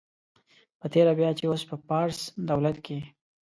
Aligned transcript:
په 0.79 0.85
تېره 0.93 1.13
بیا 1.19 1.29
چې 1.37 1.43
اوس 1.47 1.61
په 1.69 1.75
فارس 1.87 2.19
دولت 2.49 2.77
کې. 2.85 2.97